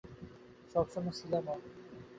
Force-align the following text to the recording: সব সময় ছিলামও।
সব 0.73 0.85
সময় 0.93 1.15
ছিলামও। 1.19 1.57